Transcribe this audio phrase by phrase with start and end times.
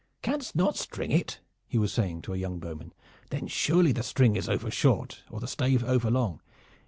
[0.23, 2.91] "Canst not string it?" he was saying to a young bowman.
[3.29, 6.41] "Then surely the string is overshort or the stave overlong.